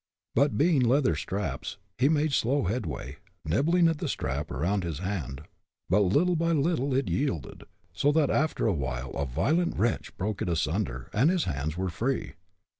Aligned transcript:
But, 0.33 0.57
being 0.57 0.79
leather 0.81 1.15
straps, 1.15 1.77
he 1.99 2.09
made 2.09 2.33
slow 2.33 2.63
headway, 2.63 3.17
nibbling 3.45 3.87
at 3.87 3.99
the 3.99 4.07
strap 4.07 4.49
around 4.49 4.83
his 4.83 4.97
hand; 4.97 5.41
but 5.91 5.99
little 5.99 6.35
by 6.35 6.53
little 6.53 6.95
it 6.95 7.07
yielded, 7.07 7.65
so 7.93 8.11
that 8.13 8.31
after 8.31 8.65
awhile 8.65 9.11
a 9.11 9.27
violent 9.27 9.77
wrench 9.77 10.17
broke 10.17 10.41
it 10.41 10.49
asunder, 10.49 11.11
and 11.13 11.29
his 11.29 11.43
hands 11.43 11.77
were 11.77 11.89
free. 11.91 12.33